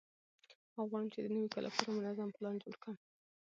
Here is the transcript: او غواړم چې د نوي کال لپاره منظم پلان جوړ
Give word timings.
او 0.77 0.83
غواړم 0.89 1.07
چې 1.13 1.19
د 1.21 1.27
نوي 1.35 1.49
کال 1.53 1.63
لپاره 1.67 1.95
منظم 1.97 2.29
پلان 2.35 2.55
جوړ 2.63 2.75